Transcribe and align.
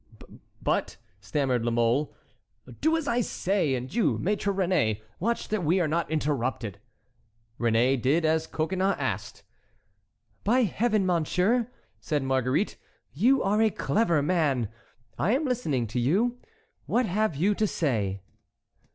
"But"—stammered 0.63 1.63
La 1.63 1.69
Mole. 1.69 2.11
"Do 2.79 2.97
as 2.97 3.07
I 3.07 3.21
say! 3.21 3.75
And 3.75 3.93
you, 3.93 4.17
Maître 4.17 4.51
Réné, 4.51 4.99
watch 5.19 5.49
that 5.49 5.63
we 5.63 5.79
are 5.79 5.87
not 5.87 6.09
interrupted." 6.09 6.79
Réné 7.59 8.01
did 8.01 8.25
as 8.25 8.47
Coconnas 8.47 8.95
asked. 8.97 9.43
"By 10.43 10.63
Heaven, 10.63 11.05
monsieur," 11.05 11.69
said 11.99 12.23
Marguerite, 12.23 12.77
"you 13.13 13.43
are 13.43 13.61
a 13.61 13.69
clever 13.69 14.23
man. 14.23 14.69
I 15.19 15.33
am 15.33 15.45
listening 15.45 15.85
to 15.89 15.99
you. 15.99 16.39
What 16.87 17.05
have 17.05 17.35
you 17.35 17.53
to 17.53 17.67
say?" 17.67 18.23